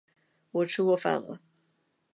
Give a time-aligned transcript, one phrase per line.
[0.49, 1.41] 我吃过饭了